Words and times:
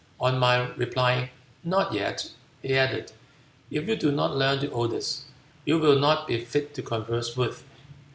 On 0.19 0.39
my 0.39 0.73
replying, 0.77 1.29
'Not 1.63 1.93
yet,' 1.93 2.31
he 2.63 2.73
added, 2.75 3.11
'If 3.69 3.87
you 3.87 3.95
do 3.95 4.11
not 4.11 4.35
learn 4.35 4.59
the 4.59 4.71
Odes, 4.71 5.25
you 5.63 5.77
will 5.77 5.99
not 5.99 6.25
be 6.25 6.43
fit 6.43 6.73
to 6.73 6.81
converse 6.81 7.37
with.' 7.37 7.63